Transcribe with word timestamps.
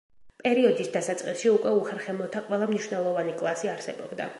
პერიოდის 0.45 0.89
დასაწყისში 0.95 1.53
უკვე 1.57 1.75
უხერხემლოთა 1.83 2.45
ყველა 2.49 2.71
მნიშვნელოვანი 2.75 3.41
კლასი 3.45 3.77
არსებობდა. 3.79 4.29